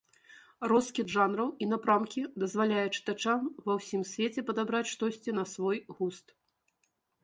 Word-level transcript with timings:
Роскід 0.69 1.11
жанраў 1.15 1.51
і 1.65 1.67
напрамкі 1.73 2.25
дазваляе 2.45 2.87
чытачам 2.95 3.39
ва 3.69 3.73
ўсім 3.83 4.01
свеце 4.15 4.39
падабраць 4.53 4.87
штосьці 4.97 5.31
на 5.41 5.49
свой 5.57 5.77
густ. 5.99 6.27